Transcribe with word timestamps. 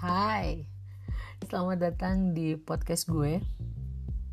Hai, 0.00 0.64
selamat 1.44 1.76
datang 1.76 2.32
di 2.32 2.56
podcast 2.56 3.04
gue. 3.04 3.36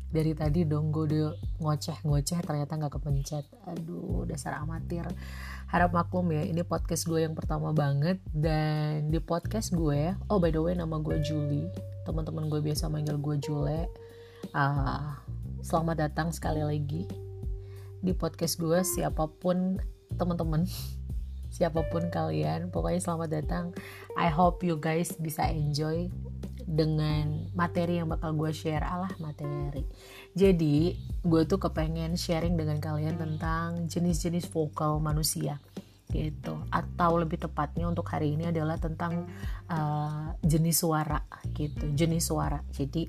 Dari 0.08 0.32
tadi 0.32 0.64
dong 0.64 0.88
gue 0.88 1.04
udah 1.04 1.36
ngoceh-ngoceh 1.60 2.40
ternyata 2.40 2.80
gak 2.80 2.96
kepencet. 2.96 3.44
Aduh 3.68 4.24
dasar 4.24 4.64
amatir. 4.64 5.04
Harap 5.68 5.92
maklum 5.92 6.32
ya, 6.32 6.48
ini 6.48 6.64
podcast 6.64 7.04
gue 7.04 7.20
yang 7.20 7.36
pertama 7.36 7.76
banget. 7.76 8.16
Dan 8.32 9.12
di 9.12 9.20
podcast 9.20 9.76
gue, 9.76 10.16
oh 10.32 10.40
by 10.40 10.48
the 10.48 10.56
way 10.56 10.72
nama 10.72 10.96
gue 11.04 11.20
Julie 11.20 11.68
Teman-teman 12.08 12.48
gue 12.48 12.64
biasa 12.64 12.88
manggil 12.88 13.20
gue 13.20 13.36
Jule. 13.36 13.92
Uh, 14.56 15.20
Selamat 15.60 16.08
datang 16.08 16.32
sekali 16.32 16.64
lagi. 16.64 17.04
Di 18.00 18.16
podcast 18.16 18.56
gue 18.56 18.80
siapa 18.88 19.28
pun 19.36 19.76
teman-teman 20.16 20.64
siapa 21.48 21.84
pun 21.88 22.08
kalian 22.12 22.68
pokoknya 22.68 23.00
selamat 23.00 23.28
datang. 23.42 23.64
I 24.14 24.28
hope 24.32 24.62
you 24.62 24.76
guys 24.76 25.14
bisa 25.16 25.48
enjoy 25.48 26.12
dengan 26.68 27.48
materi 27.56 27.96
yang 27.96 28.12
bakal 28.12 28.36
gue 28.36 28.52
share. 28.52 28.84
Alah 28.84 29.12
materi. 29.18 29.88
Jadi 30.36 30.92
gue 31.24 31.42
tuh 31.48 31.56
kepengen 31.56 32.14
sharing 32.14 32.54
dengan 32.54 32.76
kalian 32.76 33.16
tentang 33.16 33.88
jenis-jenis 33.88 34.52
vokal 34.52 35.00
manusia 35.00 35.56
gitu. 36.12 36.60
Atau 36.68 37.16
lebih 37.20 37.40
tepatnya 37.40 37.88
untuk 37.88 38.08
hari 38.12 38.36
ini 38.36 38.52
adalah 38.52 38.76
tentang 38.76 39.28
uh, 39.72 40.36
jenis 40.44 40.84
suara 40.84 41.24
gitu. 41.56 41.88
Jenis 41.96 42.28
suara. 42.28 42.60
Jadi 42.68 43.08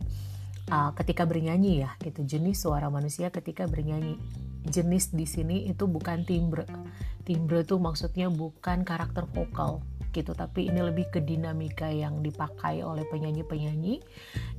uh, 0.70 0.92
ketika 0.95 1.25
bernyanyi 1.25 1.84
ya 1.84 1.92
gitu. 2.00 2.23
Jenis 2.23 2.64
suara 2.64 2.88
manusia 2.88 3.34
ketika 3.34 3.66
bernyanyi. 3.66 4.16
Jenis 4.70 5.11
di 5.11 5.26
sini 5.26 5.66
itu 5.67 5.89
bukan 5.89 6.23
timbre. 6.23 6.70
Timbre 7.26 7.66
tuh 7.66 7.81
maksudnya 7.81 8.30
bukan 8.30 8.86
karakter 8.86 9.26
vokal 9.26 9.81
gitu. 10.14 10.34
Tapi 10.38 10.70
ini 10.70 10.80
lebih 10.81 11.09
ke 11.09 11.20
dinamika 11.22 11.89
yang 11.89 12.22
dipakai 12.22 12.86
oleh 12.86 13.06
penyanyi-penyanyi 13.09 14.02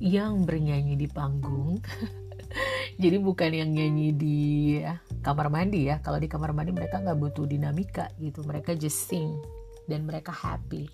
yang 0.03 0.43
bernyanyi 0.43 0.99
di 0.99 1.07
panggung. 1.07 1.79
Jadi 3.01 3.17
bukan 3.17 3.51
yang 3.55 3.71
nyanyi 3.71 4.11
di 4.11 4.37
ya, 4.83 4.99
kamar 5.23 5.47
mandi 5.47 5.87
ya. 5.87 6.03
Kalau 6.03 6.19
di 6.19 6.27
kamar 6.27 6.51
mandi 6.51 6.75
mereka 6.75 6.99
nggak 6.99 7.17
butuh 7.17 7.47
dinamika 7.47 8.11
gitu. 8.19 8.43
Mereka 8.43 8.75
just 8.75 9.07
sing 9.07 9.39
dan 9.87 10.03
mereka 10.03 10.35
happy 10.35 10.91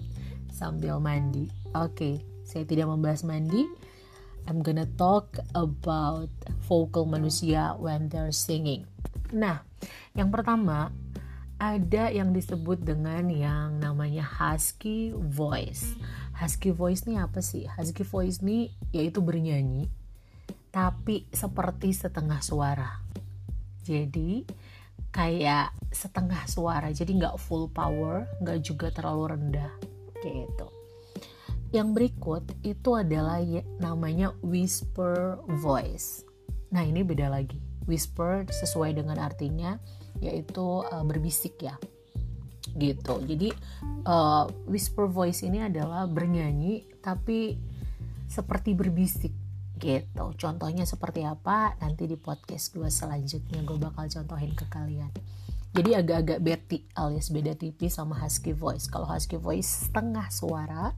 sambil 0.53 1.01
mandi. 1.01 1.49
Oke 1.73 1.93
okay, 1.93 2.15
saya 2.45 2.63
tidak 2.69 2.89
membahas 2.89 3.25
mandi 3.25 3.65
I'm 4.47 4.63
gonna 4.63 4.87
talk 4.95 5.43
about 5.51 6.31
vocal 6.65 7.03
manusia 7.05 7.75
when 7.77 8.07
they're 8.07 8.33
singing 8.33 8.87
nah 9.29 9.61
yang 10.15 10.31
pertama 10.31 10.89
ada 11.57 12.13
yang 12.13 12.31
disebut 12.31 12.85
dengan 12.85 13.33
yang 13.33 13.81
namanya 13.81 14.21
husky 14.21 15.09
voice. 15.09 15.97
Husky 16.37 16.69
voice 16.69 17.09
ini 17.09 17.17
apa 17.17 17.41
sih? 17.41 17.65
Husky 17.65 18.05
voice 18.05 18.45
ini 18.45 18.69
yaitu 18.93 19.25
bernyanyi 19.25 19.89
tapi 20.69 21.25
seperti 21.33 21.89
setengah 21.97 22.37
suara. 22.45 23.01
Jadi 23.81 24.45
kayak 25.09 25.73
setengah 25.89 26.45
suara, 26.45 26.93
jadi 26.93 27.09
nggak 27.09 27.41
full 27.41 27.65
power, 27.73 28.29
nggak 28.43 28.59
juga 28.61 28.93
terlalu 28.93 29.33
rendah, 29.33 29.73
gitu. 30.21 30.76
Yang 31.75 31.89
berikut 31.93 32.43
itu 32.63 32.89
adalah 32.95 33.43
namanya 33.79 34.31
whisper 34.39 35.39
voice. 35.59 36.23
Nah 36.71 36.83
ini 36.83 37.03
beda 37.03 37.27
lagi. 37.27 37.59
Whisper 37.87 38.43
sesuai 38.47 38.99
dengan 38.99 39.19
artinya 39.19 39.79
yaitu 40.19 40.81
uh, 40.81 41.05
berbisik 41.05 41.61
ya 41.61 41.77
gitu 42.77 43.23
jadi 43.25 43.49
uh, 44.05 44.45
whisper 44.69 45.09
voice 45.09 45.41
ini 45.41 45.65
adalah 45.65 46.05
bernyanyi 46.05 46.85
tapi 47.01 47.57
seperti 48.27 48.77
berbisik 48.77 49.33
gitu 49.77 50.33
contohnya 50.37 50.83
seperti 50.83 51.25
apa 51.25 51.77
nanti 51.81 52.09
di 52.09 52.17
podcast 52.17 52.73
gue 52.73 52.89
selanjutnya 52.89 53.61
gue 53.65 53.77
bakal 53.77 54.09
contohin 54.09 54.53
ke 54.57 54.65
kalian 54.69 55.09
jadi 55.73 56.01
agak-agak 56.01 56.39
beti 56.41 56.77
alias 56.97 57.29
beda 57.29 57.53
tipis 57.53 57.97
sama 57.97 58.17
husky 58.17 58.53
voice 58.57 58.89
kalau 58.89 59.05
husky 59.05 59.37
voice 59.37 59.89
setengah 59.89 60.27
suara 60.33 60.97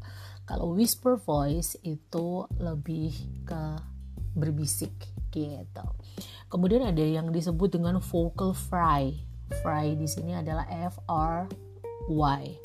kalau 0.49 0.73
whisper 0.73 1.13
voice 1.21 1.77
itu 1.85 2.49
lebih 2.57 3.13
ke 3.45 3.77
berbisik 4.33 4.89
gitu. 5.29 5.85
Kemudian 6.49 6.89
ada 6.89 7.05
yang 7.05 7.29
disebut 7.29 7.77
dengan 7.77 8.01
vocal 8.01 8.57
fry. 8.57 9.13
Fry 9.61 9.93
di 9.93 10.09
sini 10.09 10.33
adalah 10.33 10.65
F 10.65 10.97
R 11.05 11.45
Y 12.09 12.57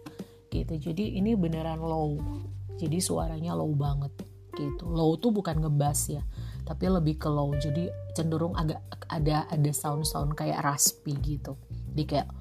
gitu. 0.49 0.75
Jadi 0.81 1.21
ini 1.21 1.37
beneran 1.37 1.85
low. 1.85 2.17
Jadi 2.81 3.05
suaranya 3.05 3.53
low 3.53 3.77
banget 3.77 4.17
gitu. 4.57 4.89
Low 4.89 5.21
tuh 5.21 5.29
bukan 5.37 5.61
ngebas 5.61 6.09
ya, 6.09 6.25
tapi 6.65 6.89
lebih 6.89 7.21
ke 7.21 7.29
low. 7.29 7.53
Jadi 7.53 7.93
cenderung 8.17 8.57
agak 8.57 8.81
ada 9.13 9.45
ada 9.53 9.71
sound-sound 9.77 10.33
kayak 10.33 10.65
raspy 10.65 11.13
gitu. 11.21 11.61
Di 11.69 12.09
kayak 12.09 12.33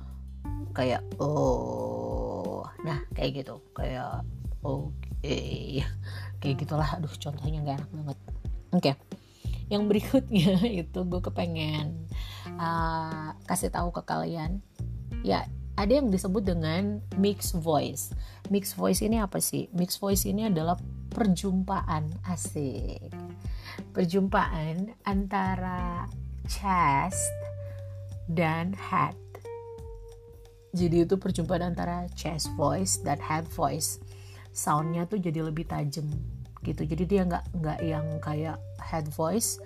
kayak 0.72 1.04
oh. 1.20 2.64
Nah, 2.88 3.04
kayak 3.12 3.44
gitu. 3.44 3.60
Kayak 3.76 4.24
oke. 4.64 5.13
Okay. 5.24 5.88
Kayak 6.44 6.68
gitulah. 6.68 6.90
Aduh, 7.00 7.16
contohnya 7.16 7.64
nggak 7.64 7.80
enak 7.80 7.92
banget. 7.96 8.18
Oke. 8.76 8.92
Okay 8.92 8.96
yang 9.72 9.88
berikutnya 9.88 10.62
itu 10.86 11.00
gue 11.02 11.22
kepengen 11.24 12.06
uh, 12.62 13.34
kasih 13.50 13.72
tahu 13.72 13.90
ke 13.90 14.02
kalian 14.04 14.60
ya 15.24 15.48
ada 15.74 15.90
yang 15.90 16.14
disebut 16.14 16.46
dengan 16.46 17.02
mix 17.18 17.56
voice 17.58 18.14
mix 18.54 18.78
voice 18.78 19.02
ini 19.02 19.18
apa 19.18 19.42
sih 19.42 19.72
mix 19.74 19.98
voice 19.98 20.30
ini 20.30 20.46
adalah 20.46 20.78
perjumpaan 21.10 22.12
asik 22.30 23.10
perjumpaan 23.96 24.94
antara 25.08 26.06
chest 26.46 27.34
dan 28.30 28.78
head 28.78 29.18
jadi 30.74 31.06
itu 31.06 31.18
perjumpaan 31.18 31.74
antara 31.74 32.06
chest 32.14 32.50
voice 32.58 33.02
dan 33.02 33.18
head 33.22 33.46
voice 33.50 33.98
soundnya 34.54 35.10
tuh 35.10 35.18
jadi 35.20 35.42
lebih 35.44 35.66
tajam 35.66 36.08
gitu. 36.64 36.88
Jadi 36.88 37.04
dia 37.04 37.22
nggak 37.28 37.46
nggak 37.60 37.80
yang 37.84 38.06
kayak 38.24 38.58
head 38.80 39.10
voice 39.12 39.60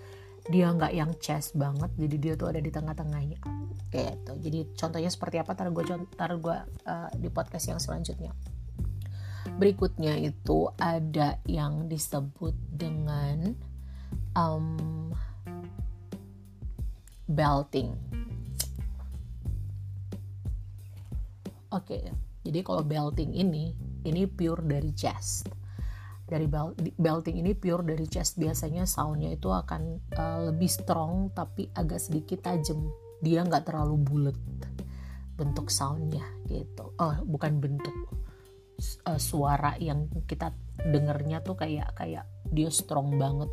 dia 0.48 0.72
nggak 0.72 0.94
yang 0.96 1.12
chest 1.20 1.54
banget. 1.60 1.92
Jadi 2.00 2.16
dia 2.16 2.34
tuh 2.40 2.48
ada 2.56 2.60
di 2.64 2.72
tengah-tengahnya. 2.72 3.40
Gitu. 3.92 4.34
Jadi 4.40 4.60
contohnya 4.80 5.12
seperti 5.12 5.44
apa? 5.44 5.52
Tar 5.54 5.70
gue 5.72 5.84
tar 6.16 6.32
gue 6.40 6.58
uh, 6.88 7.10
di 7.20 7.28
podcast 7.28 7.68
yang 7.68 7.80
selanjutnya. 7.84 8.32
Berikutnya 9.60 10.16
itu 10.20 10.72
ada 10.80 11.40
yang 11.48 11.88
disebut 11.92 12.56
dengan 12.72 13.56
um, 14.36 15.12
belting. 17.28 17.92
Oke 21.68 22.00
okay, 22.00 22.04
jadi 22.48 22.64
kalau 22.64 22.80
belting 22.80 23.36
ini 23.36 23.76
ini 24.06 24.30
pure 24.30 24.62
dari 24.62 24.92
chest. 24.94 25.50
Dari 26.28 26.44
belting 27.00 27.40
ini 27.40 27.56
pure 27.56 27.88
dari 27.88 28.06
chest. 28.06 28.36
Biasanya 28.36 28.84
soundnya 28.84 29.32
itu 29.32 29.48
akan 29.48 30.12
uh, 30.14 30.40
lebih 30.52 30.68
strong 30.68 31.32
tapi 31.32 31.72
agak 31.74 32.04
sedikit 32.04 32.44
tajam. 32.46 32.92
Dia 33.24 33.42
nggak 33.48 33.72
terlalu 33.72 33.96
bulat 33.98 34.38
bentuk 35.38 35.72
soundnya 35.72 36.26
gitu. 36.50 36.94
Oh 37.00 37.16
bukan 37.24 37.62
bentuk 37.64 37.94
uh, 39.08 39.22
suara 39.22 39.78
yang 39.80 40.10
kita 40.28 40.52
dengernya 40.78 41.42
tuh 41.42 41.58
kayak 41.58 41.96
kayak 41.96 42.28
dia 42.52 42.70
strong 42.70 43.16
banget. 43.16 43.50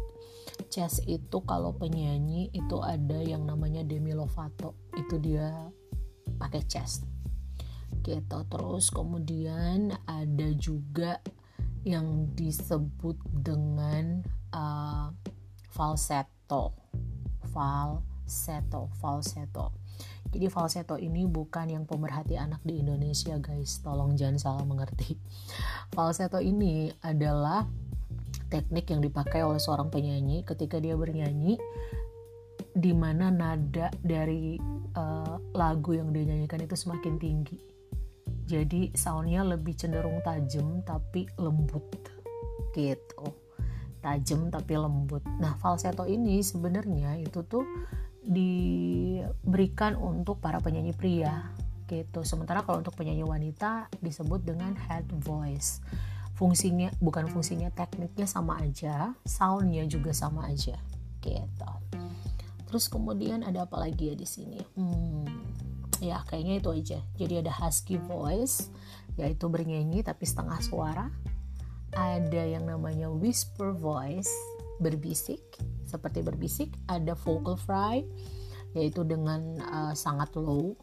Chest 0.69 1.07
itu 1.07 1.41
kalau 1.47 1.75
penyanyi 1.75 2.51
itu 2.53 2.79
ada 2.83 3.23
yang 3.23 3.47
namanya 3.47 3.87
Demi 3.87 4.13
Lovato. 4.13 4.91
Itu 4.93 5.23
dia 5.23 5.71
pakai 6.41 6.67
chest 6.67 7.14
gitu 8.05 8.39
terus 8.53 8.93
kemudian 8.93 9.97
ada 10.05 10.49
juga 10.61 11.25
yang 11.85 12.33
disebut 12.33 13.21
dengan 13.29 14.25
uh, 14.57 15.13
falsetto. 15.69 16.73
Falsetto 17.53 18.89
falsetto. 18.99 19.77
Jadi 20.35 20.51
falsetto 20.51 20.99
ini 20.99 21.29
bukan 21.31 21.71
yang 21.71 21.85
pemerhati 21.87 22.35
anak 22.35 22.59
di 22.67 22.83
Indonesia 22.83 23.39
guys. 23.39 23.79
Tolong 23.85 24.19
jangan 24.19 24.41
salah 24.41 24.65
mengerti. 24.67 25.15
Falsetto 25.95 26.43
ini 26.43 26.91
adalah 27.05 27.69
teknik 28.51 28.91
yang 28.91 29.05
dipakai 29.05 29.47
oleh 29.47 29.63
seorang 29.63 29.93
penyanyi 29.93 30.43
ketika 30.43 30.81
dia 30.83 30.99
bernyanyi 30.99 31.61
di 32.75 32.91
mana 32.91 33.31
nada 33.31 33.95
dari 34.03 34.59
uh, 34.99 35.39
lagu 35.55 35.95
yang 35.95 36.11
dia 36.11 36.27
nyanyikan 36.27 36.59
itu 36.67 36.75
semakin 36.75 37.19
tinggi 37.23 37.55
jadi 38.45 38.93
soundnya 38.93 39.41
lebih 39.45 39.73
cenderung 39.73 40.21
tajam 40.21 40.85
tapi 40.85 41.25
lembut. 41.41 41.85
Gitu. 42.77 43.25
Tajam 44.05 44.53
tapi 44.53 44.75
lembut. 44.77 45.25
Nah 45.41 45.57
falsetto 45.57 46.05
ini 46.05 46.45
sebenarnya 46.45 47.17
itu 47.17 47.41
tuh 47.49 47.65
diberikan 48.25 49.97
untuk 49.97 50.45
para 50.45 50.61
penyanyi 50.61 50.93
pria. 50.93 51.53
Gitu. 51.89 52.21
Sementara 52.25 52.61
kalau 52.61 52.85
untuk 52.85 52.97
penyanyi 52.97 53.25
wanita 53.25 53.89
disebut 54.05 54.45
dengan 54.45 54.77
head 54.77 55.09
voice. 55.25 55.81
Fungsinya 56.35 56.91
bukan 56.99 57.31
fungsinya 57.31 57.71
tekniknya 57.71 58.27
sama 58.27 58.59
aja 58.59 59.15
soundnya 59.25 59.89
juga 59.89 60.13
sama 60.13 60.53
aja. 60.53 60.77
Gitu. 61.25 61.73
Terus 62.75 62.91
kemudian 62.91 63.47
ada 63.47 63.71
apa 63.71 63.79
lagi 63.79 64.11
ya 64.11 64.17
di 64.19 64.27
sini? 64.27 64.59
Hmm, 64.75 65.24
ya 66.01 66.23
kayaknya 66.27 66.63
itu 66.63 66.71
aja. 66.71 66.99
Jadi 67.19 67.35
ada 67.45 67.53
husky 67.53 67.99
voice 67.99 68.71
yaitu 69.15 69.47
bernyanyi 69.47 70.03
tapi 70.03 70.27
setengah 70.27 70.59
suara. 70.63 71.07
Ada 71.95 72.59
yang 72.59 72.67
namanya 72.67 73.07
whisper 73.07 73.71
voice 73.71 74.31
berbisik 74.83 75.43
seperti 75.87 76.25
berbisik. 76.27 76.71
Ada 76.91 77.15
vocal 77.15 77.55
fry 77.55 78.03
yaitu 78.75 79.07
dengan 79.07 79.63
uh, 79.63 79.95
sangat 79.95 80.35
low. 80.35 80.75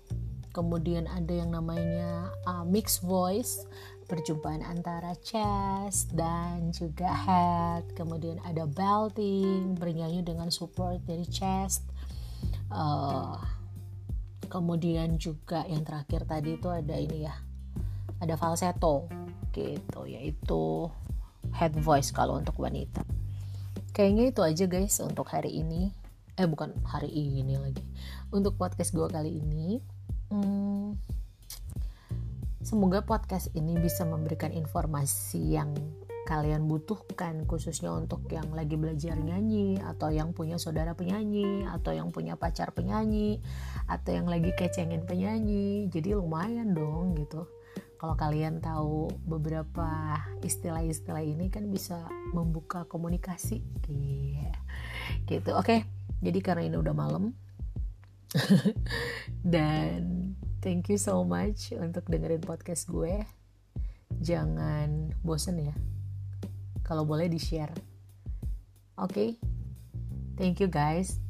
Kemudian 0.51 1.07
ada 1.07 1.31
yang 1.31 1.55
namanya 1.55 2.31
uh, 2.43 2.63
mixed 2.67 3.03
voice 3.03 3.67
perjumpaan 4.11 4.59
antara 4.67 5.15
chest 5.23 6.11
dan 6.11 6.75
juga 6.75 7.07
head 7.07 7.87
kemudian 7.95 8.43
ada 8.43 8.67
belting 8.67 9.79
bernyanyi 9.79 10.19
dengan 10.19 10.51
support 10.51 10.99
dari 11.07 11.23
chest 11.31 11.87
uh, 12.75 13.39
kemudian 14.51 15.15
juga 15.15 15.63
yang 15.63 15.87
terakhir 15.87 16.27
tadi 16.27 16.59
itu 16.59 16.67
ada 16.67 16.99
ini 16.99 17.23
ya 17.23 17.31
ada 18.19 18.35
falsetto 18.35 19.07
gitu 19.55 20.03
yaitu 20.03 20.91
head 21.55 21.71
voice 21.79 22.11
kalau 22.11 22.35
untuk 22.35 22.59
wanita. 22.59 23.07
Kayaknya 23.95 24.23
itu 24.35 24.41
aja 24.43 24.65
guys 24.67 24.99
untuk 24.99 25.31
hari 25.31 25.63
ini. 25.63 25.95
Eh 26.35 26.47
bukan 26.47 26.75
hari 26.83 27.07
ini 27.11 27.55
lagi. 27.55 27.83
Untuk 28.31 28.59
podcast 28.59 28.91
gue 28.91 29.07
kali 29.07 29.39
ini 29.39 29.79
hmm, 30.31 30.95
semoga 32.63 33.03
podcast 33.03 33.51
ini 33.53 33.75
bisa 33.77 34.07
memberikan 34.07 34.55
informasi 34.55 35.59
yang 35.59 35.71
kalian 36.31 36.63
butuhkan 36.63 37.43
khususnya 37.43 37.91
untuk 37.91 38.23
yang 38.31 38.55
lagi 38.55 38.79
belajar 38.79 39.19
nyanyi 39.19 39.75
atau 39.83 40.15
yang 40.15 40.31
punya 40.31 40.55
saudara 40.55 40.95
penyanyi 40.95 41.67
atau 41.67 41.91
yang 41.91 42.07
punya 42.15 42.39
pacar 42.39 42.71
penyanyi 42.71 43.43
atau 43.91 44.15
yang 44.15 44.31
lagi 44.31 44.55
kecengin 44.55 45.03
penyanyi. 45.03 45.91
Jadi 45.91 46.15
lumayan 46.15 46.71
dong 46.71 47.19
gitu. 47.19 47.51
Kalau 47.99 48.15
kalian 48.15 48.63
tahu 48.63 49.11
beberapa 49.27 50.15
istilah-istilah 50.39 51.19
ini 51.19 51.51
kan 51.51 51.67
bisa 51.67 52.07
membuka 52.31 52.87
komunikasi. 52.87 53.59
Yeah. 53.91 54.55
gitu 55.27 55.51
oke. 55.51 55.67
Okay. 55.67 55.79
jadi 56.23 56.39
karena 56.39 56.63
ini 56.71 56.77
udah 56.79 56.95
malam 56.95 57.35
dan 59.53 60.31
thank 60.63 60.87
you 60.87 60.95
so 60.95 61.27
much 61.27 61.75
untuk 61.75 62.07
dengerin 62.07 62.39
podcast 62.39 62.87
gue. 62.87 63.19
Jangan 64.23 65.11
bosen 65.27 65.59
ya 65.59 65.75
kalau 66.85 67.05
boleh 67.05 67.31
di 67.31 67.37
share 67.41 67.71
oke. 69.01 69.11
Okay? 69.11 69.29
thank 70.41 70.57
you 70.57 70.69
guys. 70.69 71.21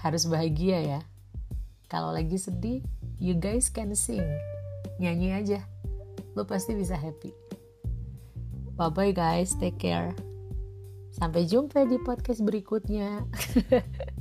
Harus 0.00 0.24
bahagia 0.24 0.80
ya. 0.80 1.00
Kalau 1.92 2.12
lagi 2.12 2.40
sedih 2.40 2.80
you 3.20 3.36
guys 3.36 3.68
can 3.68 3.92
sing. 3.92 4.24
Nyanyi 4.96 5.36
aja. 5.36 5.60
Lo 6.32 6.48
pasti 6.48 6.72
bisa 6.72 6.96
happy. 6.96 7.32
Bye 8.76 8.92
bye 8.92 9.12
guys. 9.12 9.52
Take 9.56 9.80
care. 9.80 10.16
Sampai 11.16 11.48
jumpa 11.48 11.88
di 11.88 11.96
podcast 11.96 12.44
berikutnya 12.44 13.24